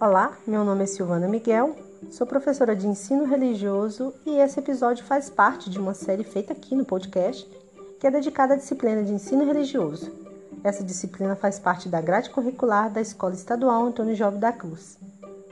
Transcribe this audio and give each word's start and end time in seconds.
Olá, 0.00 0.38
meu 0.46 0.64
nome 0.64 0.84
é 0.84 0.86
Silvana 0.86 1.26
Miguel, 1.26 1.74
sou 2.08 2.24
professora 2.24 2.76
de 2.76 2.86
ensino 2.86 3.24
religioso 3.24 4.14
e 4.24 4.38
esse 4.38 4.60
episódio 4.60 5.04
faz 5.04 5.28
parte 5.28 5.68
de 5.68 5.76
uma 5.76 5.92
série 5.92 6.22
feita 6.22 6.52
aqui 6.52 6.76
no 6.76 6.84
podcast 6.84 7.44
que 7.98 8.06
é 8.06 8.10
dedicada 8.12 8.54
à 8.54 8.56
disciplina 8.56 9.02
de 9.02 9.12
ensino 9.12 9.44
religioso. 9.44 10.12
Essa 10.62 10.84
disciplina 10.84 11.34
faz 11.34 11.58
parte 11.58 11.88
da 11.88 12.00
grade 12.00 12.30
curricular 12.30 12.92
da 12.92 13.00
Escola 13.00 13.34
Estadual 13.34 13.86
Antônio 13.86 14.14
Jovem 14.14 14.38
da 14.38 14.52
Cruz. 14.52 14.96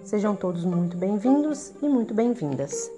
Sejam 0.04 0.36
todos 0.36 0.64
muito 0.64 0.96
bem-vindos 0.96 1.72
e 1.82 1.88
muito 1.88 2.14
bem-vindas. 2.14 2.88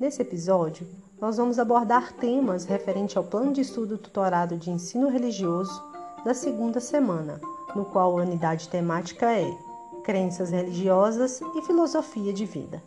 Nesse 0.00 0.22
episódio, 0.22 0.86
nós 1.20 1.36
vamos 1.36 1.58
abordar 1.58 2.14
temas 2.14 2.64
referentes 2.64 3.14
ao 3.14 3.24
plano 3.24 3.52
de 3.52 3.60
estudo 3.60 3.98
tutorado 3.98 4.56
de 4.56 4.70
ensino 4.70 5.10
religioso 5.10 5.84
da 6.24 6.32
segunda 6.32 6.80
semana, 6.80 7.38
no 7.76 7.84
qual 7.84 8.18
a 8.18 8.22
unidade 8.22 8.70
temática 8.70 9.30
é 9.30 9.69
Crenças 10.02 10.50
religiosas 10.50 11.40
e 11.40 11.62
filosofia 11.62 12.32
de 12.32 12.44
vida. 12.44 12.82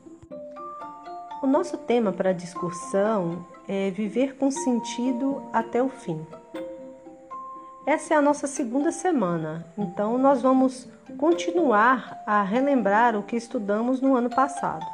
O 1.41 1.47
nosso 1.47 1.77
tema 1.77 2.11
para 2.11 2.31
a 2.31 2.33
discussão 2.33 3.45
é 3.67 3.91
Viver 3.91 4.35
com 4.37 4.49
sentido 4.49 5.41
até 5.51 5.81
o 5.81 5.89
fim. 5.89 6.25
Essa 7.85 8.13
é 8.13 8.17
a 8.17 8.21
nossa 8.21 8.47
segunda 8.47 8.91
semana, 8.91 9.65
então 9.77 10.17
nós 10.17 10.41
vamos 10.41 10.87
continuar 11.17 12.23
a 12.25 12.41
relembrar 12.41 13.15
o 13.15 13.23
que 13.23 13.35
estudamos 13.35 13.99
no 14.01 14.15
ano 14.15 14.29
passado. 14.29 14.85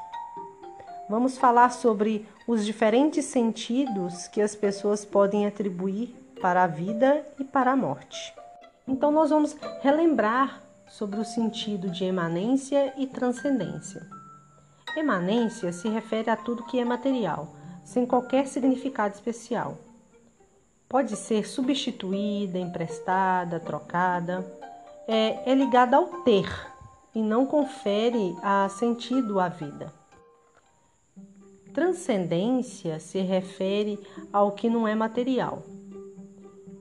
Vamos 1.09 1.37
falar 1.37 1.71
sobre 1.71 2.27
os 2.47 2.65
diferentes 2.65 3.25
sentidos 3.25 4.27
que 4.27 4.41
as 4.41 4.55
pessoas 4.55 5.05
podem 5.05 5.45
atribuir 5.45 6.15
para 6.41 6.63
a 6.63 6.67
vida 6.67 7.25
e 7.39 7.43
para 7.43 7.71
a 7.71 7.75
morte. 7.75 8.33
Então, 8.87 9.11
nós 9.11 9.29
vamos 9.29 9.55
relembrar 9.81 10.61
sobre 10.89 11.19
o 11.19 11.25
sentido 11.25 11.89
de 11.89 12.03
emanência 12.03 12.93
e 12.97 13.07
transcendência. 13.07 14.05
Emanência 14.97 15.71
se 15.71 15.87
refere 15.87 16.29
a 16.29 16.35
tudo 16.35 16.65
que 16.65 16.79
é 16.79 16.83
material, 16.83 17.55
sem 17.83 18.05
qualquer 18.05 18.47
significado 18.47 19.13
especial. 19.13 19.77
Pode 20.87 21.15
ser 21.15 21.47
substituída, 21.47 22.57
emprestada, 22.57 23.59
trocada. 23.59 24.45
É, 25.07 25.51
é 25.51 25.55
ligada 25.55 25.97
ao 25.97 26.05
ter 26.23 26.49
e 27.13 27.21
não 27.21 27.45
confere 27.45 28.35
a 28.41 28.67
sentido 28.69 29.39
à 29.39 29.47
vida. 29.47 29.93
Transcendência 31.73 32.99
se 32.99 33.19
refere 33.19 33.99
ao 34.33 34.51
que 34.51 34.69
não 34.69 34.87
é 34.87 34.95
material 34.95 35.63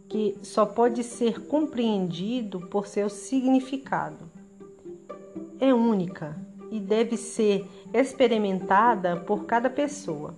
que 0.09 0.39
só 0.43 0.65
pode 0.65 1.05
ser 1.05 1.47
compreendido 1.47 2.61
por 2.61 2.87
seu 2.87 3.11
significado. 3.11 4.31
É 5.61 5.73
única 5.75 6.37
e 6.71 6.81
deve 6.81 7.17
ser 7.17 7.67
experimentada 7.93 9.17
por 9.17 9.45
cada 9.45 9.69
pessoa. 9.69 10.35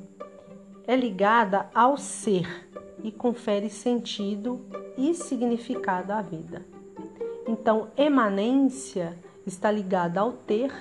É 0.87 0.97
ligada 0.97 1.71
ao 1.75 1.97
ser 1.97 2.69
e 3.03 3.13
confere 3.13 3.71
sentido 3.71 4.61
e 4.97 5.15
significado 5.15 6.13
à 6.13 6.21
vida. 6.21 6.67
Então, 7.47 7.89
emanência 7.97 9.19
está 9.47 9.71
ligada 9.71 10.21
ao 10.21 10.33
ter 10.33 10.73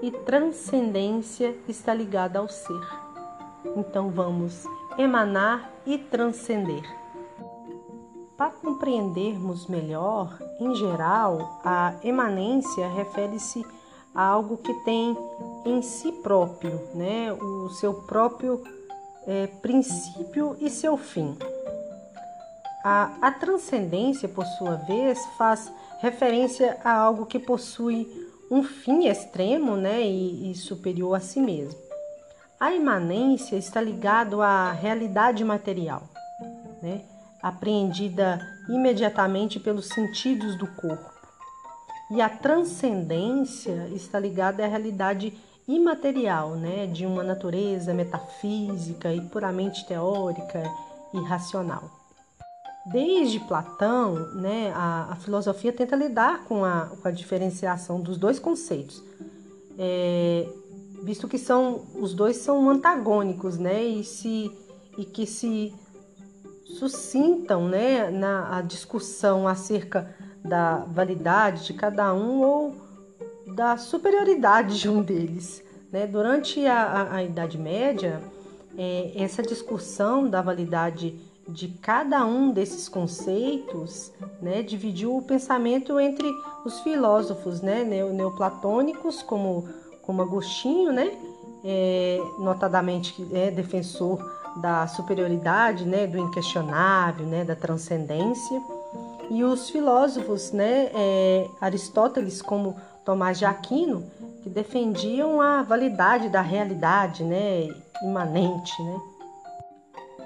e 0.00 0.10
transcendência 0.10 1.56
está 1.68 1.92
ligada 1.92 2.38
ao 2.38 2.48
ser. 2.48 2.80
Então, 3.76 4.10
vamos 4.10 4.64
emanar 4.96 5.72
e 5.86 5.98
transcender. 5.98 6.82
Para 8.38 8.50
compreendermos 8.52 9.66
melhor, 9.66 10.38
em 10.60 10.72
geral, 10.76 11.60
a 11.64 11.96
emanência 12.04 12.88
refere-se 12.88 13.66
a 14.14 14.24
algo 14.24 14.58
que 14.58 14.72
tem 14.84 15.18
em 15.66 15.82
si 15.82 16.12
próprio, 16.12 16.80
né, 16.94 17.32
o 17.32 17.68
seu 17.70 17.92
próprio 17.92 18.62
é, 19.26 19.48
princípio 19.48 20.56
e 20.60 20.70
seu 20.70 20.96
fim. 20.96 21.36
A, 22.84 23.16
a 23.20 23.32
transcendência, 23.32 24.28
por 24.28 24.46
sua 24.46 24.76
vez, 24.76 25.18
faz 25.36 25.72
referência 25.98 26.78
a 26.84 26.92
algo 26.92 27.26
que 27.26 27.40
possui 27.40 28.06
um 28.48 28.62
fim 28.62 29.08
extremo 29.08 29.74
né, 29.74 30.00
e, 30.00 30.52
e 30.52 30.54
superior 30.54 31.16
a 31.16 31.20
si 31.20 31.40
mesmo. 31.40 31.76
A 32.60 32.72
imanência 32.72 33.56
está 33.56 33.80
ligado 33.80 34.40
à 34.40 34.70
realidade 34.70 35.42
material. 35.42 36.04
Né? 36.80 37.02
Apreendida 37.42 38.40
imediatamente 38.68 39.58
pelos 39.60 39.86
sentidos 39.86 40.56
do 40.56 40.66
corpo. 40.66 41.18
E 42.10 42.20
a 42.20 42.28
transcendência 42.28 43.88
está 43.92 44.18
ligada 44.18 44.64
à 44.64 44.66
realidade 44.66 45.36
imaterial, 45.66 46.56
né, 46.56 46.86
de 46.86 47.04
uma 47.04 47.22
natureza 47.22 47.92
metafísica 47.92 49.12
e 49.12 49.20
puramente 49.20 49.86
teórica 49.86 50.62
e 51.12 51.20
racional. 51.20 51.90
Desde 52.86 53.38
Platão, 53.40 54.14
né, 54.34 54.72
a, 54.74 55.08
a 55.12 55.16
filosofia 55.16 55.70
tenta 55.70 55.94
lidar 55.94 56.44
com 56.44 56.64
a, 56.64 56.86
com 57.02 57.06
a, 57.06 57.10
diferenciação 57.10 58.00
dos 58.00 58.16
dois 58.16 58.38
conceitos, 58.38 59.02
é, 59.78 60.48
visto 61.02 61.28
que 61.28 61.36
são 61.36 61.84
os 61.94 62.14
dois 62.14 62.38
são 62.38 62.70
antagônicos, 62.70 63.58
né, 63.58 63.84
e 63.84 64.02
se 64.02 64.50
e 64.96 65.04
que 65.04 65.26
se 65.26 65.72
suscitam 66.68 67.68
né, 67.68 68.10
na 68.10 68.58
a 68.58 68.62
discussão 68.62 69.48
acerca 69.48 70.14
da 70.44 70.78
validade 70.78 71.66
de 71.66 71.74
cada 71.74 72.12
um 72.14 72.42
ou 72.42 72.76
da 73.54 73.76
superioridade 73.76 74.78
de 74.78 74.88
um 74.88 75.02
deles. 75.02 75.62
Né? 75.90 76.06
Durante 76.06 76.64
a, 76.66 76.82
a, 76.82 77.14
a 77.16 77.24
Idade 77.24 77.58
Média, 77.58 78.20
é, 78.76 79.12
essa 79.16 79.42
discussão 79.42 80.28
da 80.28 80.42
validade 80.42 81.18
de 81.48 81.68
cada 81.68 82.24
um 82.26 82.52
desses 82.52 82.88
conceitos 82.88 84.12
né, 84.40 84.62
dividiu 84.62 85.16
o 85.16 85.22
pensamento 85.22 85.98
entre 85.98 86.30
os 86.64 86.80
filósofos 86.80 87.62
né, 87.62 87.82
neoplatônicos, 87.84 89.22
como, 89.22 89.66
como 90.02 90.20
Agostinho, 90.20 90.92
né, 90.92 91.10
é, 91.64 92.20
notadamente 92.38 93.26
é 93.32 93.50
defensor 93.50 94.37
da 94.60 94.86
superioridade, 94.86 95.84
né, 95.84 96.06
do 96.06 96.18
inquestionável, 96.18 97.26
né, 97.26 97.44
da 97.44 97.54
transcendência. 97.54 98.60
E 99.30 99.44
os 99.44 99.70
filósofos, 99.70 100.52
né, 100.52 100.90
é, 100.94 101.46
Aristóteles 101.60 102.40
como 102.40 102.76
Tomás 103.04 103.38
de 103.38 103.44
Aquino, 103.44 104.04
que 104.42 104.48
defendiam 104.48 105.40
a 105.40 105.62
validade 105.62 106.28
da 106.28 106.40
realidade, 106.40 107.24
né, 107.24 107.68
imanente, 108.02 108.82
né. 108.82 109.00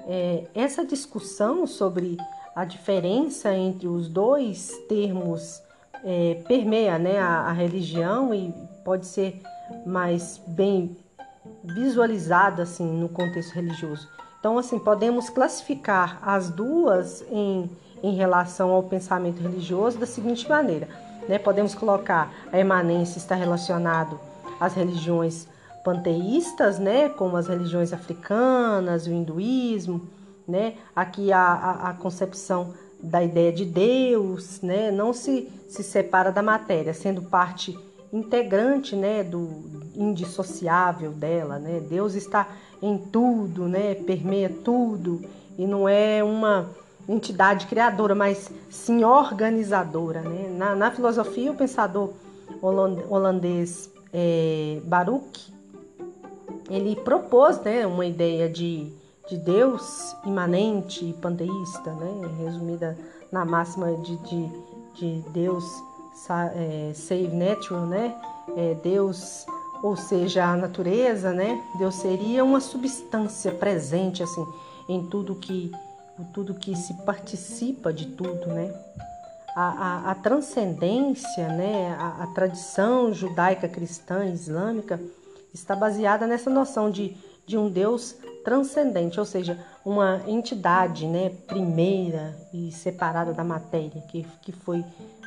É, 0.05 0.43
essa 0.53 0.85
discussão 0.85 1.65
sobre 1.65 2.17
a 2.55 2.65
diferença 2.65 3.53
entre 3.53 3.87
os 3.87 4.09
dois 4.09 4.71
termos 4.89 5.61
é, 6.03 6.43
permeia 6.47 6.99
né, 6.99 7.19
a, 7.19 7.41
a 7.41 7.51
religião 7.53 8.33
e 8.33 8.53
pode 8.83 9.05
ser 9.05 9.41
mais 9.85 10.41
bem 10.45 10.97
visualizada 11.63 12.63
assim 12.63 12.85
no 12.85 13.07
contexto 13.07 13.53
religioso. 13.53 14.09
Então, 14.39 14.57
assim, 14.57 14.77
podemos 14.77 15.29
classificar 15.29 16.19
as 16.21 16.49
duas 16.49 17.23
em, 17.31 17.69
em 18.03 18.13
relação 18.15 18.71
ao 18.71 18.83
pensamento 18.83 19.41
religioso 19.41 19.97
da 19.97 20.05
seguinte 20.05 20.47
maneira, 20.49 20.89
né? 21.29 21.39
Podemos 21.39 21.73
colocar 21.73 22.29
a 22.51 22.59
emanência 22.59 23.17
está 23.17 23.35
relacionado 23.35 24.19
às 24.59 24.73
religiões 24.73 25.47
panteístas, 25.83 26.79
né, 26.79 27.09
como 27.09 27.35
as 27.35 27.47
religiões 27.47 27.91
africanas, 27.91 29.05
o 29.05 29.11
hinduísmo, 29.11 30.07
né? 30.47 30.75
Aqui 30.95 31.31
a, 31.31 31.39
a, 31.39 31.89
a 31.89 31.93
concepção 31.93 32.73
da 33.01 33.21
ideia 33.21 33.51
de 33.51 33.65
Deus, 33.65 34.61
né, 34.61 34.89
não 34.91 35.13
se, 35.13 35.49
se 35.67 35.83
separa 35.83 36.31
da 36.31 36.41
matéria, 36.41 36.93
sendo 36.93 37.21
parte 37.21 37.77
integrante, 38.13 38.95
né, 38.95 39.23
do 39.23 39.63
indissociável 39.95 41.11
dela, 41.11 41.57
né? 41.57 41.79
Deus 41.79 42.13
está 42.13 42.47
em 42.81 42.97
tudo, 42.97 43.67
né? 43.67 43.95
Permeia 43.95 44.49
tudo 44.49 45.21
e 45.57 45.65
não 45.65 45.89
é 45.89 46.23
uma 46.23 46.69
entidade 47.09 47.67
criadora, 47.67 48.13
mas 48.13 48.49
sim 48.69 49.03
organizadora, 49.03 50.21
né? 50.21 50.47
Na, 50.55 50.75
na 50.75 50.91
filosofia, 50.91 51.51
o 51.51 51.55
pensador 51.55 52.11
holandês 53.09 53.91
é, 54.13 54.79
Baruch 54.85 55.51
ele 56.69 56.95
propôs, 56.95 57.59
né, 57.61 57.85
uma 57.85 58.05
ideia 58.05 58.49
de, 58.49 58.91
de 59.27 59.37
Deus 59.37 60.15
imanente 60.25 61.05
e 61.05 61.13
panteísta, 61.13 61.91
né? 61.93 62.29
Resumida 62.43 62.97
na 63.31 63.43
máxima 63.43 63.91
de, 63.97 64.15
de, 64.17 64.49
de 64.95 65.29
Deus 65.31 65.65
save 66.93 67.35
natural, 67.35 67.85
né? 67.85 68.15
É, 68.55 68.75
Deus, 68.83 69.45
ou 69.81 69.95
seja, 69.95 70.45
a 70.45 70.55
natureza, 70.55 71.33
né? 71.33 71.61
Deus 71.77 71.95
seria 71.95 72.43
uma 72.43 72.59
substância 72.59 73.51
presente 73.51 74.21
assim 74.23 74.45
em 74.87 75.05
tudo 75.07 75.35
que 75.35 75.71
tudo 76.31 76.53
que 76.53 76.75
se 76.75 76.93
participa 77.05 77.91
de 77.91 78.05
tudo, 78.05 78.47
né? 78.47 78.71
a, 79.55 79.61
a, 79.61 80.11
a 80.11 80.15
transcendência, 80.15 81.47
né, 81.49 81.95
a, 81.99 82.23
a 82.23 82.27
tradição 82.27 83.13
judaica, 83.13 83.67
cristã, 83.67 84.25
islâmica, 84.25 84.99
está 85.53 85.75
baseada 85.75 86.25
nessa 86.25 86.49
noção 86.49 86.89
de, 86.89 87.15
de 87.45 87.57
um 87.57 87.69
Deus 87.69 88.15
transcendente, 88.43 89.19
ou 89.19 89.25
seja, 89.25 89.57
uma 89.85 90.21
entidade 90.27 91.05
né, 91.05 91.29
primeira 91.47 92.35
e 92.53 92.71
separada 92.71 93.31
da 93.31 93.43
matéria, 93.43 94.01
que, 94.09 94.25
que 94.41 94.51
foi 94.51 94.83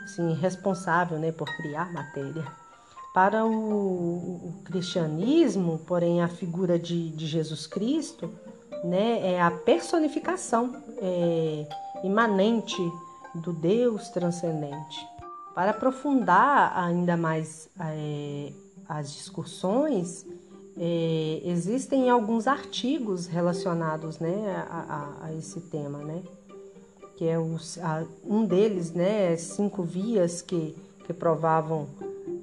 assim, 0.06 0.32
responsável 0.35 1.19
né, 1.19 1.32
por 1.32 1.49
criar 1.56 1.93
matéria. 1.93 2.47
Para 3.12 3.44
o, 3.44 3.50
o, 3.50 4.62
cristianismo, 4.64 5.81
porém, 5.87 6.23
a 6.23 6.29
figura 6.29 6.79
de, 6.79 7.11
de 7.11 7.26
Jesus 7.26 7.67
Cristo 7.67 8.31
né, 8.85 9.35
é 9.35 9.41
a 9.41 9.50
personificação 9.50 10.76
é, 10.99 11.67
imanente 12.05 12.76
do 13.35 13.53
Deus 13.53 14.08
transcendente. 14.11 15.06
Para 15.55 15.70
aprofundar 15.70 16.79
ainda 16.79 17.17
mais 17.17 17.69
é, 17.81 18.53
as 18.87 19.12
discussões, 19.12 20.26
é, 20.76 21.41
existem 21.43 22.11
alguns 22.11 22.47
artigos 22.47 23.26
relacionados 23.26 24.19
né, 24.19 24.67
a, 24.69 25.17
a, 25.23 25.26
a 25.26 25.35
esse 25.35 25.61
tema, 25.62 25.99
né? 25.99 26.23
Que 27.17 27.27
é 27.27 27.39
os, 27.39 27.79
a, 27.79 28.05
um 28.25 28.45
deles, 28.45 28.93
né, 28.93 29.37
cinco 29.37 29.83
vias 29.83 30.43
que, 30.43 30.77
que 31.05 31.13
provavam, 31.13 31.87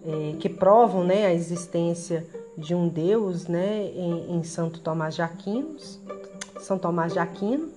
é, 0.05 0.35
que 0.39 0.49
provam 0.49 1.03
né, 1.03 1.27
a 1.27 1.33
existência 1.33 2.25
de 2.57 2.73
um 2.73 2.87
Deus 2.87 3.47
né, 3.47 3.85
em, 3.85 4.35
em 4.37 4.43
Santo 4.43 4.79
Tomás 4.79 5.15
de 5.15 5.21
Aquino, 5.21 5.77
São 6.59 6.77
Tomás 6.77 7.13
de 7.13 7.19
Aquino. 7.19 7.69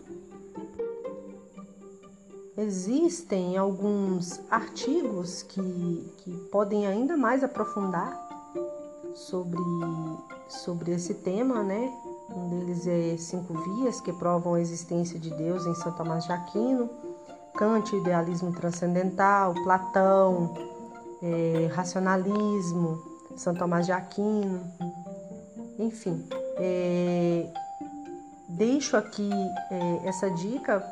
Existem 2.57 3.59
alguns 3.59 4.41
artigos 4.51 5.43
que, 5.43 5.61
que 6.19 6.31
podem 6.51 6.87
ainda 6.87 7.15
mais 7.15 7.45
aprofundar 7.45 8.27
sobre, 9.15 9.61
sobre 10.49 10.93
esse 10.93 11.15
tema, 11.15 11.63
né? 11.63 11.93
Um 12.31 12.49
deles 12.49 12.87
é 12.87 13.17
Cinco 13.17 13.55
Vias, 13.55 14.01
que 14.01 14.13
provam 14.13 14.55
a 14.55 14.61
existência 14.61 15.19
de 15.19 15.31
Deus 15.35 15.65
em 15.67 15.75
São 15.75 15.93
Tomás 15.93 16.25
de 16.25 16.33
Aquino, 16.33 16.91
Kant, 17.55 17.95
Idealismo 17.97 18.53
Transcendental, 18.53 19.55
Platão, 19.65 20.55
é, 21.23 21.71
Racionalismo, 21.73 23.03
São 23.37 23.55
Tomás 23.55 23.87
de 23.87 23.93
Aquino, 23.93 24.61
enfim. 25.79 26.27
É, 26.59 27.47
deixo 28.49 28.97
aqui 28.97 29.31
é, 29.71 30.09
essa 30.09 30.31
dica, 30.31 30.85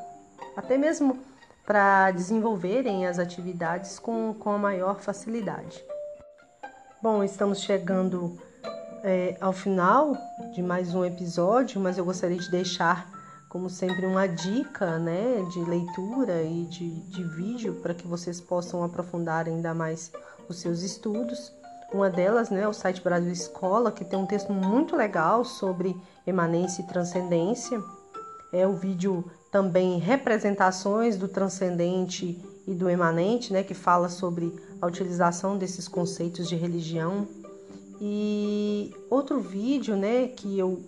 até 0.56 0.78
mesmo 0.78 1.18
para 1.66 2.10
desenvolverem 2.10 3.06
as 3.06 3.18
atividades 3.18 3.98
com, 3.98 4.34
com 4.34 4.52
a 4.52 4.58
maior 4.58 5.00
facilidade. 5.00 5.84
Bom, 7.02 7.22
estamos 7.22 7.60
chegando 7.60 8.38
é, 9.04 9.36
ao 9.38 9.52
final 9.52 10.16
de 10.54 10.62
mais 10.62 10.94
um 10.94 11.04
episódio, 11.04 11.78
mas 11.78 11.98
eu 11.98 12.04
gostaria 12.06 12.38
de 12.38 12.50
deixar, 12.50 13.06
como 13.50 13.68
sempre, 13.68 14.06
uma 14.06 14.26
dica 14.26 14.98
né, 14.98 15.44
de 15.52 15.62
leitura 15.62 16.42
e 16.42 16.64
de, 16.64 17.00
de 17.10 17.22
vídeo 17.22 17.74
para 17.82 17.92
que 17.92 18.06
vocês 18.06 18.40
possam 18.40 18.82
aprofundar 18.82 19.46
ainda 19.46 19.74
mais 19.74 20.10
os 20.48 20.56
seus 20.56 20.80
estudos. 20.80 21.52
Uma 21.92 22.08
delas 22.08 22.48
né, 22.48 22.62
é 22.62 22.68
o 22.68 22.72
site 22.72 23.02
Brasil 23.02 23.30
Escola, 23.30 23.92
que 23.92 24.06
tem 24.06 24.18
um 24.18 24.26
texto 24.26 24.50
muito 24.54 24.96
legal 24.96 25.44
sobre 25.44 25.94
emanência 26.26 26.80
e 26.80 26.86
transcendência. 26.86 27.78
É 28.50 28.66
o 28.66 28.72
vídeo 28.72 29.30
também 29.52 29.98
Representações 29.98 31.18
do 31.18 31.28
Transcendente 31.28 32.42
e 32.66 32.72
do 32.72 32.88
Emanente, 32.88 33.52
né, 33.52 33.62
que 33.62 33.74
fala 33.74 34.08
sobre 34.08 34.50
a 34.80 34.86
utilização 34.86 35.58
desses 35.58 35.86
conceitos 35.86 36.48
de 36.48 36.56
religião. 36.56 37.43
E 38.00 38.94
outro 39.08 39.40
vídeo, 39.40 39.96
né, 39.96 40.28
que 40.28 40.58
eu 40.58 40.80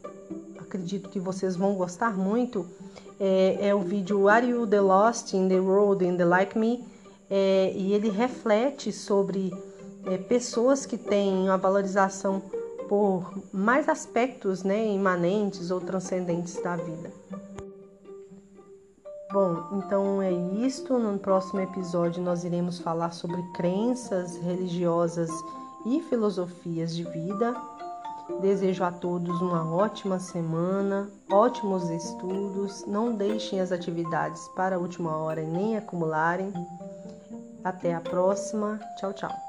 acredito 0.58 1.08
que 1.08 1.20
vocês 1.20 1.56
vão 1.56 1.74
gostar 1.74 2.16
muito, 2.16 2.66
é, 3.18 3.68
é 3.68 3.74
o 3.74 3.80
vídeo 3.80 4.28
Are 4.28 4.46
You 4.46 4.66
the 4.66 4.80
Lost 4.80 5.32
in 5.32 5.48
the 5.48 5.60
World 5.60 6.04
in 6.04 6.16
the 6.16 6.24
Like 6.24 6.58
Me? 6.58 6.84
É, 7.30 7.72
e 7.74 7.92
ele 7.92 8.10
reflete 8.10 8.92
sobre 8.92 9.52
é, 10.04 10.16
pessoas 10.16 10.86
que 10.86 10.96
têm 10.96 11.44
uma 11.44 11.56
valorização 11.56 12.40
por 12.88 13.32
mais 13.52 13.88
aspectos 13.88 14.62
né, 14.62 14.86
imanentes 14.86 15.70
ou 15.70 15.80
transcendentes 15.80 16.62
da 16.62 16.76
vida. 16.76 17.10
Bom, 19.32 19.64
então 19.72 20.22
é 20.22 20.32
isto. 20.32 20.98
No 20.98 21.18
próximo 21.18 21.60
episódio 21.60 22.22
nós 22.22 22.44
iremos 22.44 22.78
falar 22.78 23.10
sobre 23.10 23.42
crenças 23.54 24.36
religiosas 24.36 25.30
e 25.86 26.02
filosofias 26.02 26.94
de 26.94 27.04
vida. 27.04 27.54
Desejo 28.40 28.82
a 28.82 28.90
todos 28.90 29.40
uma 29.40 29.64
ótima 29.72 30.18
semana, 30.18 31.08
ótimos 31.30 31.88
estudos. 31.88 32.84
Não 32.84 33.14
deixem 33.14 33.60
as 33.60 33.70
atividades 33.70 34.46
para 34.56 34.76
a 34.76 34.78
última 34.78 35.16
hora 35.16 35.40
e 35.40 35.46
nem 35.46 35.76
acumularem. 35.76 36.52
Até 37.62 37.94
a 37.94 38.00
próxima. 38.00 38.80
Tchau, 38.98 39.12
tchau. 39.12 39.45